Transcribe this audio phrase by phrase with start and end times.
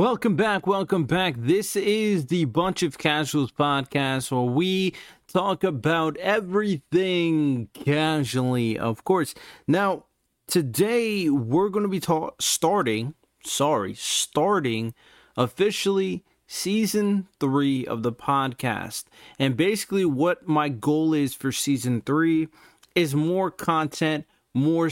[0.00, 1.34] Welcome back, welcome back.
[1.36, 4.94] This is the Bunch of Casuals podcast where we
[5.30, 9.34] talk about everything casually, of course.
[9.68, 10.06] Now,
[10.46, 13.12] today we're going to be ta- starting,
[13.44, 14.94] sorry, starting
[15.36, 19.04] officially season three of the podcast.
[19.38, 22.48] And basically, what my goal is for season three
[22.94, 24.24] is more content,
[24.54, 24.88] more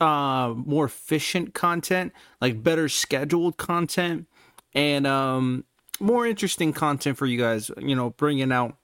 [0.00, 4.26] uh more efficient content, like better scheduled content
[4.74, 5.64] and um
[6.00, 8.76] more interesting content for you guys, you know, bringing out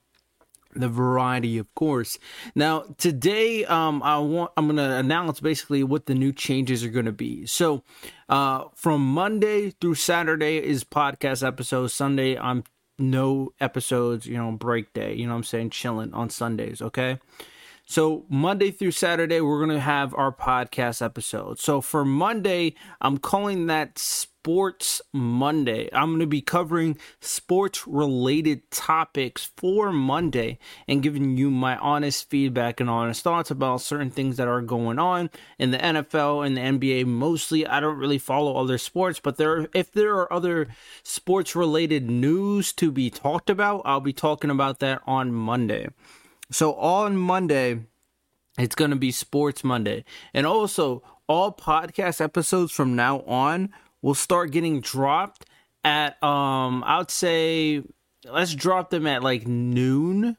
[0.75, 2.19] the variety of course.
[2.55, 7.13] Now today um i want i'm gonna announce basically what the new changes are gonna
[7.13, 7.47] be.
[7.47, 7.83] So
[8.29, 11.93] uh from monday through saturday is podcast episodes.
[11.93, 12.65] Sunday i'm
[12.99, 15.15] no episodes you know break day.
[15.15, 15.71] You know i'm saying?
[15.71, 17.19] Chilling on sundays okay
[17.87, 21.59] so Monday through Saturday, we're gonna have our podcast episode.
[21.59, 25.91] So for Monday, I'm calling that Sports Monday.
[25.93, 32.81] I'm gonna be covering sports related topics for Monday and giving you my honest feedback
[32.81, 36.63] and honest thoughts about certain things that are going on in the NFL and the
[36.63, 37.07] NBA.
[37.07, 40.69] Mostly, I don't really follow other sports, but there, if there are other
[41.03, 45.89] sports related news to be talked about, I'll be talking about that on Monday.
[46.51, 47.87] So on Monday,
[48.59, 50.05] it's going to be Sports Monday.
[50.33, 53.71] And also, all podcast episodes from now on
[54.03, 55.47] will start getting dropped
[55.83, 57.83] at um I would say
[58.31, 60.37] let's drop them at like noon.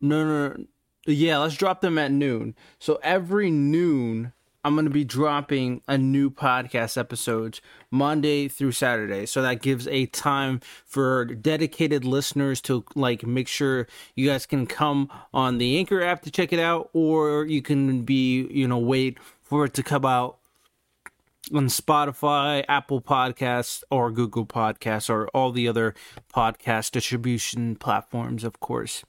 [0.00, 0.64] No, no, no.
[1.06, 2.54] Yeah, let's drop them at noon.
[2.78, 4.32] So every noon
[4.68, 9.24] I'm going to be dropping a new podcast episodes Monday through Saturday.
[9.24, 14.66] So that gives a time for dedicated listeners to like make sure you guys can
[14.66, 18.76] come on the Anchor app to check it out or you can be, you know,
[18.76, 20.36] wait for it to come out
[21.54, 25.94] on Spotify, Apple Podcasts, or Google Podcasts, or all the other
[26.30, 29.02] podcast distribution platforms, of course.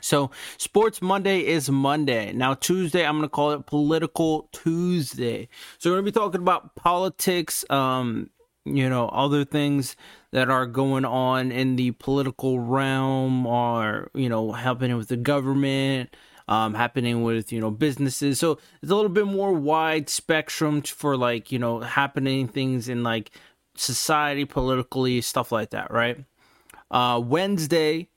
[0.00, 2.32] So, Sports Monday is Monday.
[2.32, 5.48] Now, Tuesday, I'm going to call it Political Tuesday.
[5.78, 8.30] So, we're going to be talking about politics, um,
[8.64, 9.96] you know, other things
[10.32, 16.14] that are going on in the political realm or, you know, happening with the government,
[16.46, 18.38] um, happening with, you know, businesses.
[18.38, 23.02] So, it's a little bit more wide spectrum for, like, you know, happening things in,
[23.02, 23.30] like,
[23.76, 26.24] society, politically, stuff like that, right?
[26.90, 28.08] Uh, Wednesday,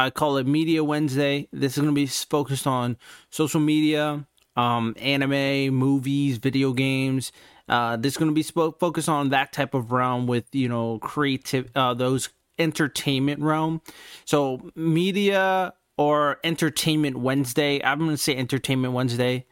[0.00, 1.46] I call it Media Wednesday.
[1.52, 2.96] This is going to be focused on
[3.28, 4.24] social media,
[4.56, 7.32] um, anime, movies, video games.
[7.68, 10.70] Uh, this is going to be sp- focused on that type of realm with you
[10.70, 13.82] know creative, uh, those entertainment realm.
[14.24, 17.84] So media or entertainment Wednesday.
[17.84, 19.44] I'm going to say entertainment Wednesday.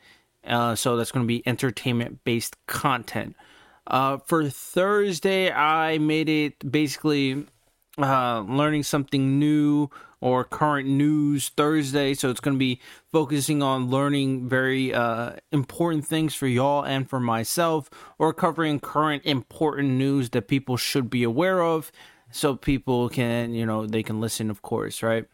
[0.47, 3.37] Uh, so that's going to be entertainment based content.
[3.87, 7.47] Uh, for Thursday, I made it basically
[7.99, 9.91] uh, learning something new
[10.21, 12.15] or current news Thursday.
[12.15, 12.81] So it's going to be
[13.11, 19.25] focusing on learning very uh, important things for y'all and for myself, or covering current
[19.25, 21.93] important news that people should be aware of
[22.31, 25.27] so people can, you know, they can listen, of course, right?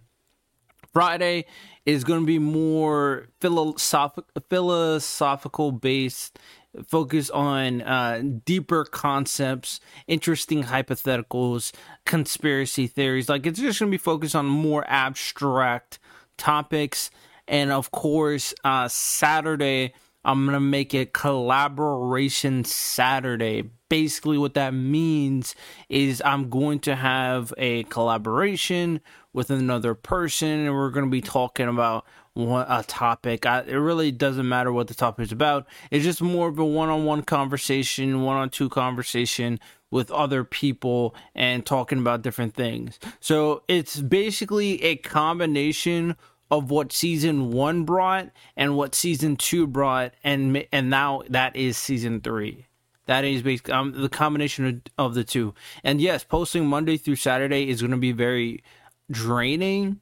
[0.93, 1.44] Friday
[1.84, 6.39] is going to be more philosoph- philosophical based
[6.87, 11.73] focus on uh, deeper concepts, interesting hypotheticals,
[12.05, 13.29] conspiracy theories.
[13.29, 15.99] Like it's just going to be focused on more abstract
[16.37, 17.11] topics.
[17.47, 19.93] And of course, uh, Saturday,
[20.25, 23.71] I'm going to make it collaboration Saturday.
[23.91, 25.55] Basically, what that means
[25.89, 29.01] is I'm going to have a collaboration
[29.35, 33.47] with another person, and we're going to be talking about one, a topic.
[33.47, 35.67] I, it really doesn't matter what the topic is about.
[35.91, 42.23] It's just more of a one-on-one conversation, one-on-two conversation with other people and talking about
[42.23, 42.99] different things.
[43.21, 46.17] So it's basically a combination
[46.50, 51.77] of what season one brought and what season two brought, and and now that is
[51.77, 52.67] season three.
[53.06, 55.55] That is basically um, the combination of, of the two.
[55.83, 58.62] And yes, posting Monday through Saturday is going to be very
[59.11, 60.00] draining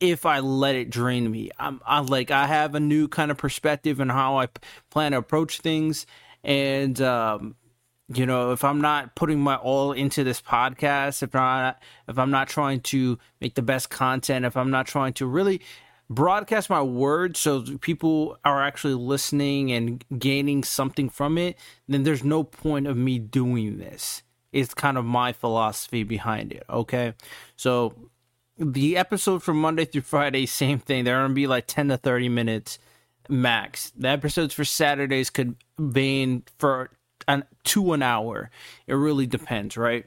[0.00, 1.50] if I let it drain me.
[1.58, 4.48] I'm, I like I have a new kind of perspective on how I
[4.90, 6.06] plan to approach things,
[6.44, 7.56] and um,
[8.12, 12.30] you know, if I'm not putting my all into this podcast, if not, if I'm
[12.30, 15.60] not trying to make the best content, if I'm not trying to really
[16.08, 21.58] broadcast my words so people are actually listening and gaining something from it,
[21.88, 24.22] then there's no point of me doing this.
[24.52, 26.62] It's kind of my philosophy behind it.
[26.70, 27.14] Okay.
[27.56, 27.92] So
[28.58, 31.04] the episode from Monday through Friday, same thing.
[31.04, 32.78] They're gonna be like ten to thirty minutes
[33.28, 33.92] max.
[33.96, 36.90] The episodes for Saturdays could vein for
[37.28, 38.50] an, to an hour.
[38.86, 40.06] It really depends, right?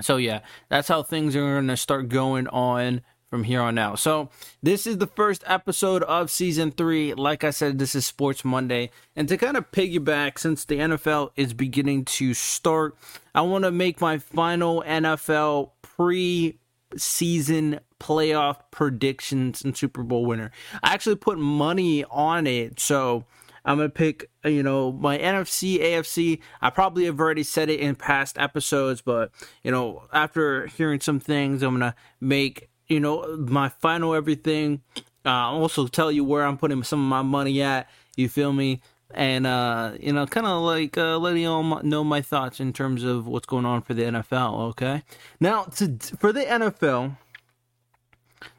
[0.00, 3.98] So yeah, that's how things are to start going on from here on out.
[3.98, 4.30] So
[4.62, 7.12] this is the first episode of season three.
[7.12, 11.30] Like I said, this is Sports Monday, and to kind of piggyback, since the NFL
[11.36, 12.96] is beginning to start,
[13.34, 16.58] I want to make my final NFL pre
[16.96, 20.50] season playoff predictions and Super Bowl winner.
[20.82, 23.24] I actually put money on it, so
[23.64, 26.40] I'm gonna pick, you know, my NFC, AFC.
[26.62, 29.30] I probably have already said it in past episodes, but
[29.62, 34.82] you know, after hearing some things, I'm gonna make, you know, my final everything.
[35.26, 37.90] Uh, also tell you where I'm putting some of my money at.
[38.16, 38.80] You feel me?
[39.14, 42.72] And uh, you know, kind of like uh, letting you all know my thoughts in
[42.72, 44.60] terms of what's going on for the NFL.
[44.70, 45.02] Okay,
[45.40, 47.16] now to for the NFL,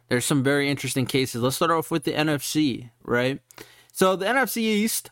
[0.08, 1.44] there's some very interesting cases.
[1.44, 3.40] Let's start off with the NFC, right?
[3.92, 5.12] So the NFC East,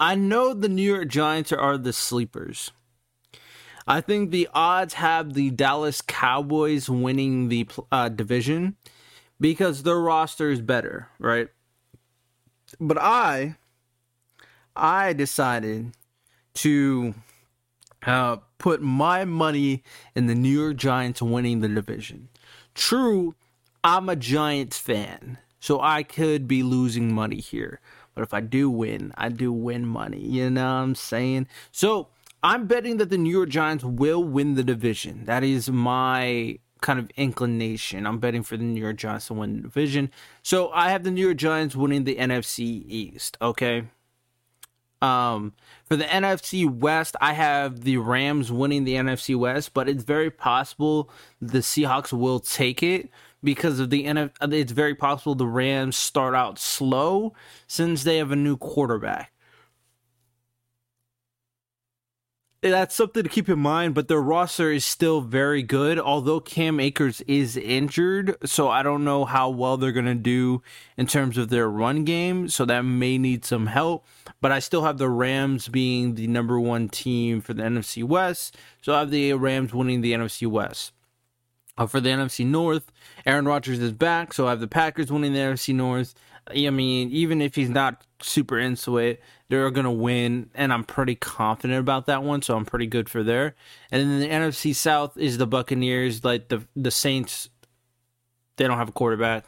[0.00, 2.72] I know the New York Giants are the sleepers.
[3.86, 8.76] I think the odds have the Dallas Cowboys winning the uh, division
[9.40, 11.48] because their roster is better, right?
[12.80, 13.56] But I,
[14.76, 15.92] I decided
[16.54, 17.14] to
[18.06, 19.82] uh, put my money
[20.14, 22.28] in the New York Giants winning the division.
[22.74, 23.34] True,
[23.82, 25.38] I'm a Giants fan.
[25.60, 27.80] So I could be losing money here.
[28.14, 30.20] But if I do win, I do win money.
[30.20, 31.48] You know what I'm saying?
[31.72, 32.08] So
[32.42, 35.24] I'm betting that the New York Giants will win the division.
[35.24, 38.06] That is my kind of inclination.
[38.06, 40.10] I'm betting for the New York Giants to win the division.
[40.42, 43.84] So I have the New York Giants winning the NFC East, okay?
[45.02, 45.52] Um
[45.84, 50.30] for the NFC West, I have the Rams winning the NFC West, but it's very
[50.30, 51.10] possible
[51.40, 53.10] the Seahawks will take it
[53.44, 54.52] because of the NFL.
[54.52, 57.34] It's very possible the Rams start out slow
[57.66, 59.32] since they have a new quarterback.
[62.62, 65.98] That's something to keep in mind, but their roster is still very good.
[65.98, 70.62] Although Cam Akers is injured, so I don't know how well they're going to do
[70.96, 72.48] in terms of their run game.
[72.48, 74.06] So that may need some help.
[74.40, 78.56] But I still have the Rams being the number one team for the NFC West.
[78.80, 80.92] So I have the Rams winning the NFC West.
[81.78, 82.90] Uh, for the NFC North,
[83.26, 86.14] Aaron Rodgers is back, so I have the Packers winning the NFC North.
[86.48, 90.84] I mean, even if he's not super into it, they're going to win, and I'm
[90.84, 93.54] pretty confident about that one, so I'm pretty good for there.
[93.90, 97.50] And then the NFC South is the Buccaneers, like the the Saints.
[98.56, 99.46] They don't have a quarterback.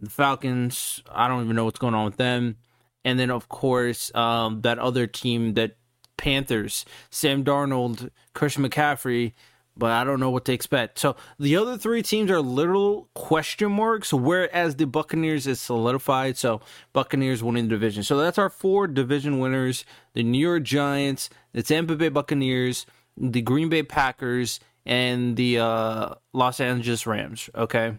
[0.00, 2.56] The Falcons, I don't even know what's going on with them.
[3.04, 5.76] And then, of course, um, that other team, that
[6.16, 9.34] Panthers, Sam Darnold, Christian McCaffrey
[9.76, 10.98] but I don't know what to expect.
[10.98, 16.36] So the other three teams are literal question marks, whereas the Buccaneers is solidified.
[16.36, 16.60] So
[16.92, 18.02] Buccaneers winning the division.
[18.02, 19.84] So that's our four division winners:
[20.14, 22.86] the New York Giants, the Tampa Bay Buccaneers,
[23.16, 27.50] the Green Bay Packers, and the uh, Los Angeles Rams.
[27.54, 27.98] Okay.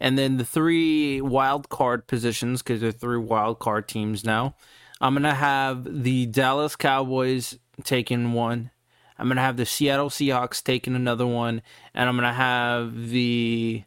[0.00, 4.54] And then the three wild card positions, because there are three wild card teams now.
[5.00, 8.70] I'm gonna have the Dallas Cowboys taking one,
[9.18, 11.62] I'm going to have the Seattle Seahawks taking another one.
[11.94, 13.82] And I'm going to have the.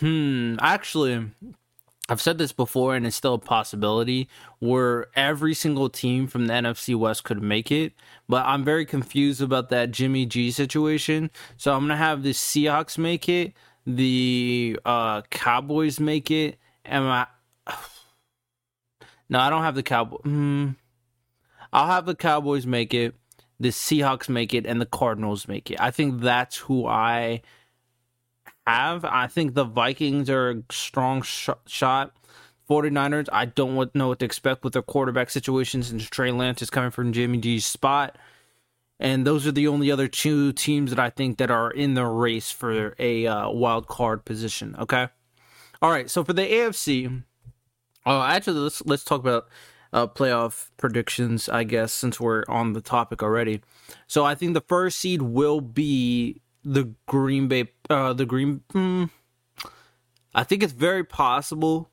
[0.00, 0.56] Hmm.
[0.60, 1.26] Actually,
[2.08, 4.28] I've said this before, and it's still a possibility
[4.58, 7.92] where every single team from the NFC West could make it.
[8.28, 11.30] But I'm very confused about that Jimmy G situation.
[11.56, 13.52] So I'm going to have the Seahawks make it,
[13.86, 17.26] the uh, Cowboys make it, and my.
[19.30, 20.22] No, I don't have the Cowboys.
[20.22, 20.70] Hmm.
[21.70, 23.14] I'll have the Cowboys make it
[23.60, 25.80] the Seahawks make it and the Cardinals make it.
[25.80, 27.42] I think that's who I
[28.66, 29.04] have.
[29.04, 32.12] I think the Vikings are a strong sh- shot.
[32.68, 36.68] 49ers, I don't know what to expect with their quarterback situation since Trey Lance is
[36.68, 38.16] coming from Jimmy G's spot.
[39.00, 42.04] And those are the only other two teams that I think that are in the
[42.04, 44.76] race for a uh, wild card position.
[44.78, 45.08] Okay.
[45.80, 46.10] All right.
[46.10, 47.22] So for the AFC,
[48.04, 49.46] oh, actually, let's let's talk about
[49.92, 53.62] uh, playoff predictions, I guess, since we're on the topic already.
[54.06, 58.62] So I think the first seed will be the Green Bay, uh, the Green.
[58.72, 59.10] Mm,
[60.34, 61.90] I think it's very possible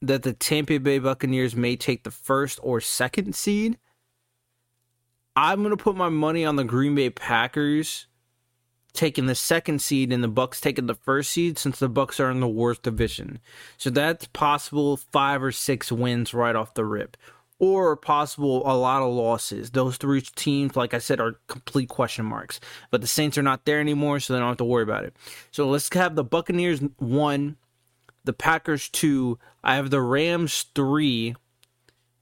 [0.00, 3.78] that the Tampa Bay Buccaneers may take the first or second seed.
[5.34, 8.06] I'm going to put my money on the Green Bay Packers
[8.92, 12.30] taking the second seed and the Bucks taking the first seed since the Bucks are
[12.30, 13.38] in the worst division.
[13.76, 17.16] So that's possible 5 or 6 wins right off the rip
[17.58, 19.70] or possible a lot of losses.
[19.70, 22.60] Those three teams like I said are complete question marks.
[22.90, 25.14] But the Saints are not there anymore so they don't have to worry about it.
[25.50, 27.56] So let's have the Buccaneers 1,
[28.24, 31.34] the Packers 2, I have the Rams 3,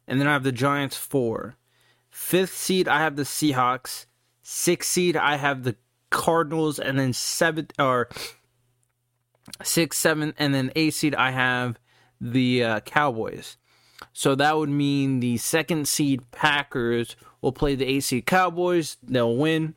[0.09, 1.57] and then I have the Giants 4.
[2.11, 4.07] Fifth seed, I have the Seahawks.
[4.43, 5.77] Sixth seed, I have the
[6.11, 8.09] Cardinals, and then seventh or
[9.63, 11.79] six, seven, and then eight seed, I have
[12.21, 13.57] the uh, Cowboys.
[14.13, 18.97] So that would mean the second seed Packers will play the eight seed Cowboys.
[19.03, 19.75] They'll win.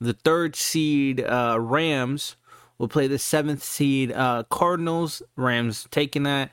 [0.00, 2.36] The third seed uh, Rams
[2.78, 5.22] will play the seventh seed uh, Cardinals.
[5.36, 6.50] Rams taking that.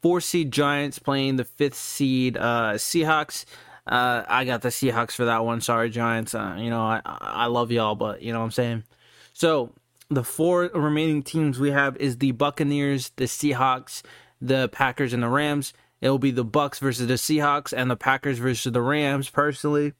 [0.00, 3.44] Four seed Giants playing the fifth seed uh, Seahawks.
[3.86, 5.60] Uh, I got the Seahawks for that one.
[5.60, 6.34] Sorry, Giants.
[6.34, 8.84] Uh, you know, I I love y'all, but you know what I'm saying.
[9.32, 9.72] So
[10.08, 14.02] the four remaining teams we have is the Buccaneers, the Seahawks,
[14.40, 15.72] the Packers, and the Rams.
[16.00, 19.30] It will be the Bucks versus the Seahawks and the Packers versus the Rams.
[19.30, 19.94] Personally,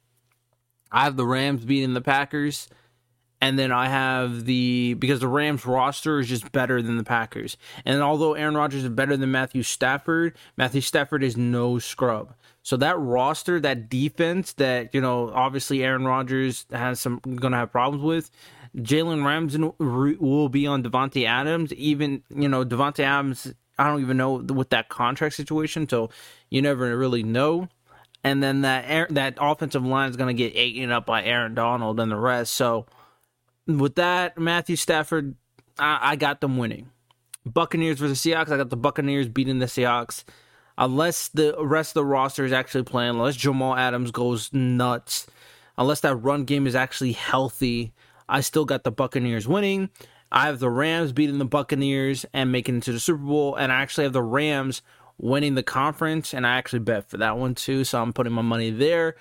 [0.91, 2.69] I have the Rams beating the Packers.
[3.41, 7.59] And then I have the because the Rams roster is just better than the Packers.
[7.85, 12.33] And although Aaron Rodgers is better than Matthew Stafford, Matthew Stafford is no scrub.
[12.65, 17.71] So that roster, that defense that, you know, obviously Aaron Rodgers has some gonna have
[17.71, 18.31] problems with.
[18.75, 21.75] Jalen Ramsey will be on Davante Adams.
[21.75, 26.09] Even, you know, Davante Adams, I don't even know with that contract situation, so
[26.49, 27.69] you never really know.
[28.25, 32.01] And then that that offensive line is going to get eaten up by Aaron Donald
[32.01, 32.55] and the rest.
[32.55, 32.87] So
[33.67, 35.35] with that, Matthew Stafford,
[35.79, 36.91] I, I got them winning.
[37.45, 40.25] Buccaneers versus Seahawks, I got the Buccaneers beating the Seahawks.
[40.77, 45.27] Unless the rest of the roster is actually playing, unless Jamal Adams goes nuts,
[45.79, 47.93] unless that run game is actually healthy,
[48.29, 49.91] I still got the Buccaneers winning.
[50.33, 53.71] I have the Rams beating the Buccaneers and making it to the Super Bowl, and
[53.71, 54.83] I actually have the Rams
[55.17, 58.43] winning the conference, and I actually bet for that one too, so I'm putting my
[58.43, 59.15] money there.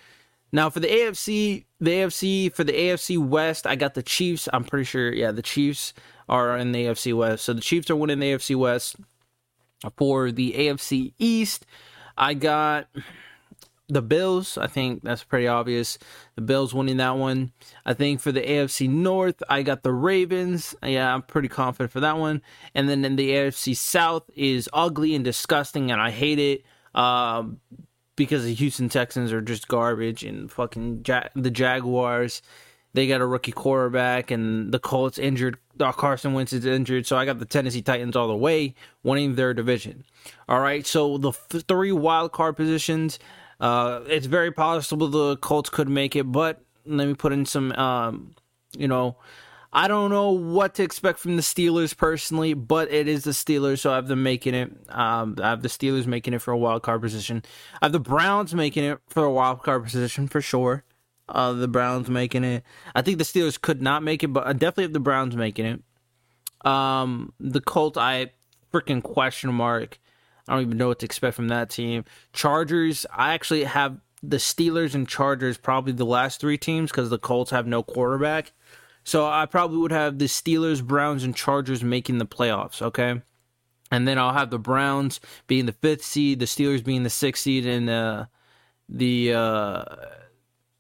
[0.52, 4.48] Now for the AFC, the AFC for the AFC West, I got the Chiefs.
[4.54, 5.94] I'm pretty sure, yeah, the Chiefs
[6.30, 7.44] are in the AFC West.
[7.44, 8.96] So the Chiefs are winning the AFC West.
[9.98, 11.66] For the AFC East,
[12.18, 12.88] I got
[13.90, 14.58] the Bills.
[14.58, 15.98] I think that's pretty obvious.
[16.36, 17.52] The Bills winning that one.
[17.86, 20.76] I think for the AFC North, I got the Ravens.
[20.84, 22.42] Yeah, I'm pretty confident for that one.
[22.74, 26.64] And then in the AFC South is ugly and disgusting, and I hate it.
[26.96, 27.60] Um,
[28.16, 32.42] because the Houston Texans are just garbage and fucking ja- the Jaguars.
[32.94, 35.58] They got a rookie quarterback and the Colts injured.
[35.80, 39.36] Uh, Carson Wentz is injured, so I got the Tennessee Titans all the way, winning
[39.36, 40.04] their division.
[40.48, 43.18] All right, so the f- three wild card positions.
[43.60, 47.72] Uh, it's very possible the Colts could make it, but let me put in some,
[47.74, 48.36] um,
[48.78, 49.18] you know,
[49.76, 53.80] I don't know what to expect from the Steelers personally, but it is the Steelers,
[53.80, 54.72] so I have them making it.
[54.90, 57.42] Um, I have the Steelers making it for a wild card position.
[57.82, 60.84] I have the Browns making it for a wild card position for sure.
[61.30, 62.64] Uh, the Browns making it.
[62.94, 65.66] I think the Steelers could not make it, but I definitely have the Browns making
[65.66, 66.68] it.
[66.68, 68.32] Um, the Colts, I
[68.74, 70.00] freaking question mark.
[70.48, 72.04] I don't even know what to expect from that team.
[72.34, 77.18] Chargers, I actually have the Steelers and Chargers probably the last three teams because the
[77.18, 78.52] Colts have no quarterback.
[79.04, 83.22] So I probably would have the Steelers, Browns, and Chargers making the playoffs, okay?
[83.92, 87.44] And then I'll have the Browns being the fifth seed, the Steelers being the sixth
[87.44, 88.26] seed, and uh,
[88.88, 89.84] the uh,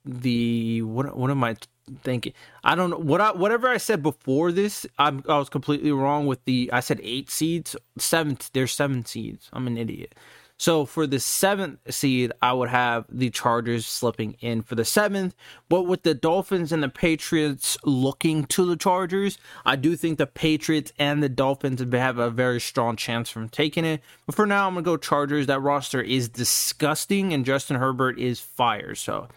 [0.05, 1.55] the what what am I
[2.03, 2.33] thinking?
[2.63, 4.85] I don't know what I, whatever I said before this.
[4.97, 6.69] I'm, I was completely wrong with the.
[6.73, 8.51] I said eight seeds, seventh.
[8.53, 9.49] There's seven seeds.
[9.53, 10.15] I'm an idiot.
[10.57, 15.35] So for the seventh seed, I would have the Chargers slipping in for the seventh.
[15.67, 20.27] But with the Dolphins and the Patriots looking to the Chargers, I do think the
[20.27, 24.01] Patriots and the Dolphins have a very strong chance from taking it.
[24.25, 25.47] But for now, I'm to go Chargers.
[25.47, 28.95] That roster is disgusting, and Justin Herbert is fire.
[28.95, 29.27] So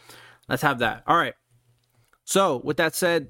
[0.48, 1.02] let's have that.
[1.06, 1.34] All right.
[2.24, 3.28] So with that said,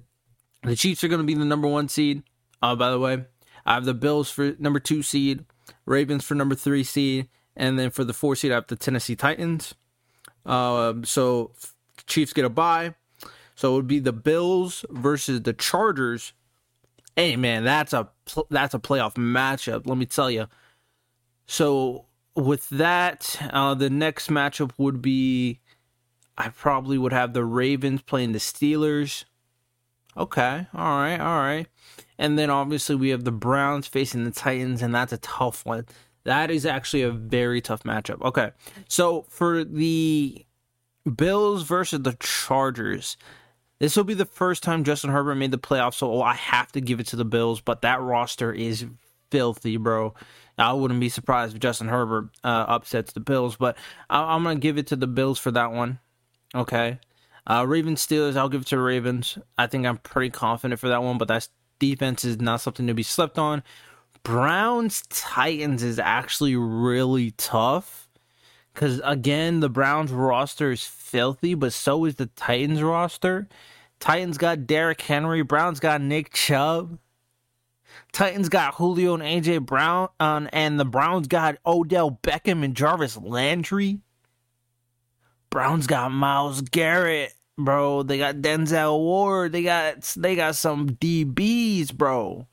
[0.63, 2.23] the Chiefs are going to be the number one seed.
[2.63, 3.25] Uh, by the way,
[3.65, 5.45] I have the Bills for number two seed,
[5.85, 9.17] Ravens for number three seed, and then for the four seed, I have the Tennessee
[9.17, 9.75] Titans.
[10.45, 11.53] Uh, so
[12.07, 12.95] Chiefs get a bye.
[13.55, 16.33] So it would be the Bills versus the Chargers.
[17.17, 18.11] Hey man, that's a
[18.51, 19.87] that's a playoff matchup.
[19.87, 20.47] Let me tell you.
[21.47, 22.05] So
[22.35, 25.61] with that, uh, the next matchup would be,
[26.39, 29.25] I probably would have the Ravens playing the Steelers.
[30.17, 31.67] Okay, all right, all right.
[32.19, 35.87] And then obviously we have the Browns facing the Titans, and that's a tough one.
[36.25, 38.21] That is actually a very tough matchup.
[38.23, 38.51] Okay.
[38.89, 40.45] So for the
[41.15, 43.17] Bills versus the Chargers,
[43.79, 46.81] this will be the first time Justin Herbert made the playoffs, so I have to
[46.81, 48.87] give it to the Bills, but that roster is
[49.31, 50.15] filthy, bro.
[50.59, 53.77] I wouldn't be surprised if Justin Herbert uh, upsets the Bills, but
[54.09, 55.99] I- am going to give it to the Bills for that one.
[56.57, 57.01] Okay.
[57.47, 59.39] Uh, Ravens Steelers, I'll give it to Ravens.
[59.59, 61.49] I think I'm pretty confident for that one, but that
[61.81, 63.63] defense is not something to be slept on.
[64.25, 68.09] Browns Titans is actually really tough
[68.75, 73.49] Because again, the Browns roster is filthy, but so is the Titans roster.
[74.01, 75.43] Titans got Derrick Henry.
[75.43, 76.99] Browns got Nick Chubb.
[78.13, 83.17] Titans got Julio and AJ Brown, um, and the Browns got Odell Beckham and Jarvis
[83.17, 84.01] Landry.
[85.51, 88.03] Browns got Myles Garrett, bro.
[88.03, 89.53] They got Denzel Ward.
[89.53, 92.47] They got they got some DBs, bro.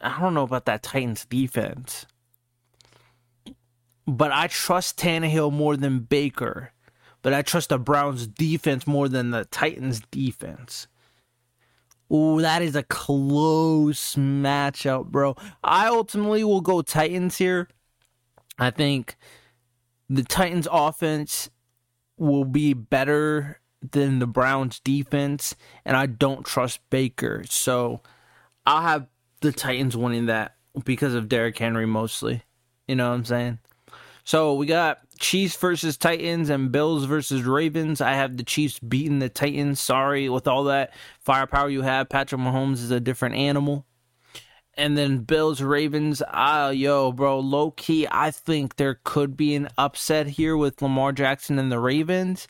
[0.00, 2.06] I don't know about that Titans defense.
[4.06, 6.72] But I trust Tannehill more than Baker.
[7.22, 10.86] But I trust the Browns defense more than the Titans defense.
[12.12, 15.36] Ooh, that is a close matchup, bro.
[15.62, 17.68] I ultimately will go Titans here.
[18.58, 19.16] I think
[20.10, 21.50] the Titans offense
[22.18, 23.60] will be better
[23.92, 27.44] than the Browns defense, and I don't trust Baker.
[27.48, 28.00] So
[28.66, 29.06] I'll have
[29.40, 32.42] the Titans winning that because of Derrick Henry mostly.
[32.88, 33.58] You know what I'm saying?
[34.24, 38.00] So we got Chiefs versus Titans and Bills versus Ravens.
[38.00, 39.80] I have the Chiefs beating the Titans.
[39.80, 43.86] Sorry, with all that firepower you have, Patrick Mahomes is a different animal.
[44.74, 46.22] And then Bills Ravens.
[46.28, 51.12] Ah, yo, bro, low key, I think there could be an upset here with Lamar
[51.12, 52.46] Jackson and the Ravens.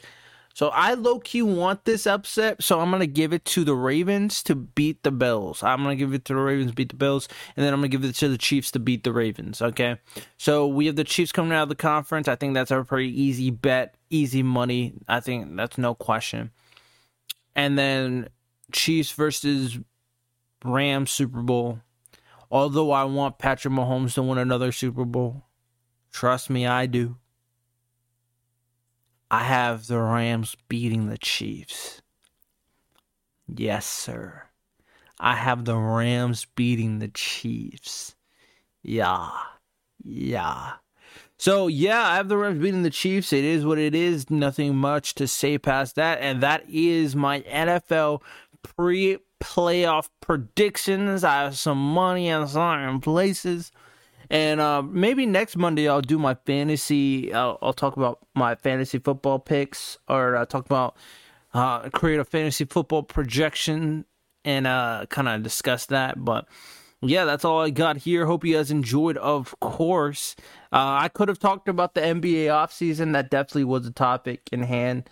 [0.55, 2.62] So I low key want this upset.
[2.62, 5.62] So I'm gonna give it to the Ravens to beat the Bills.
[5.62, 8.05] I'm gonna give it to the Ravens beat the Bills, and then I'm gonna give
[8.05, 9.62] it to the Chiefs to beat the Ravens.
[9.62, 9.97] Okay.
[10.37, 12.29] So we have the Chiefs coming out of the conference.
[12.29, 14.95] I think that's a pretty easy bet, easy money.
[15.09, 16.50] I think that's no question.
[17.55, 18.29] And then
[18.73, 19.79] Chiefs versus
[20.65, 21.81] Rams Super Bowl.
[22.50, 25.45] Although I want Patrick Mahomes to win another Super Bowl,
[26.11, 27.16] trust me, I do.
[29.30, 32.02] I have the Rams beating the Chiefs.
[33.47, 34.49] Yes, sir.
[35.21, 38.16] I have the Rams beating the Chiefs.
[38.83, 39.30] Yeah.
[40.02, 40.73] Yeah.
[41.37, 43.33] So, yeah, I have the Rams beating the Chiefs.
[43.33, 44.28] It is what it is.
[44.28, 46.21] Nothing much to say past that.
[46.21, 48.23] And that is my NFL
[48.62, 51.25] pre playoff predictions.
[51.25, 53.73] I have some money in certain places.
[54.30, 57.34] And uh, maybe next Monday I'll do my fantasy.
[57.34, 60.97] I'll, I'll talk about my fantasy football picks, or I'll talk about
[61.52, 64.04] uh, create a fantasy football projection
[64.45, 66.25] and uh, kind of discuss that.
[66.25, 66.47] But
[67.02, 68.26] yeah, that's all I got here.
[68.26, 69.17] Hope you guys enjoyed.
[69.17, 70.36] Of course,
[70.73, 73.12] uh, I could have talked about the NBA offseason.
[73.15, 75.10] That definitely was a topic in hand.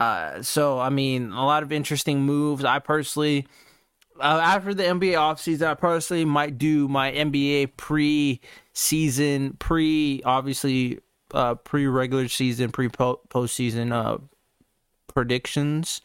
[0.00, 2.64] Uh, so I mean, a lot of interesting moves.
[2.64, 3.46] I personally
[4.20, 11.00] uh, after the NBA offseason, I personally might do my NBA pre-season, pre obviously
[11.32, 14.18] uh, pre regular season, pre postseason uh,
[15.06, 16.00] predictions.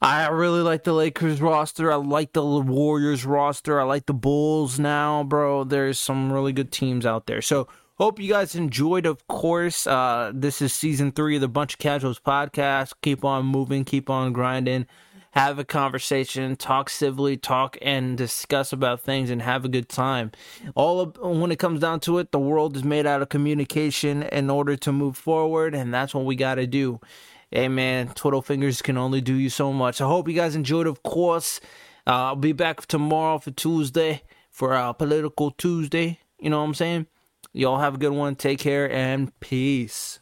[0.00, 1.92] I really like the Lakers roster.
[1.92, 3.80] I like the Warriors roster.
[3.80, 5.64] I like the Bulls now, bro.
[5.64, 7.42] There's some really good teams out there.
[7.42, 7.66] So
[7.98, 9.06] hope you guys enjoyed.
[9.06, 12.94] Of course, uh, this is season three of the Bunch of Casuals podcast.
[13.02, 14.86] Keep on moving, keep on grinding
[15.32, 20.32] have a conversation, talk civilly, talk and discuss about things and have a good time.
[20.74, 24.22] All of, when it comes down to it, the world is made out of communication
[24.24, 27.00] in order to move forward, and that's what we got to do.
[27.50, 30.00] Hey man, twiddle fingers can only do you so much.
[30.00, 31.60] I hope you guys enjoyed, of course.
[32.06, 36.20] Uh, I'll be back tomorrow for Tuesday for our political Tuesday.
[36.40, 37.06] You know what I'm saying?
[37.58, 38.36] Y'all have a good one.
[38.36, 40.16] Take care and peace.